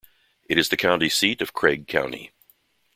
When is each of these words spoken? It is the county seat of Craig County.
It 0.49 0.57
is 0.57 0.69
the 0.69 0.77
county 0.77 1.09
seat 1.09 1.43
of 1.43 1.53
Craig 1.53 1.87
County. 1.87 2.31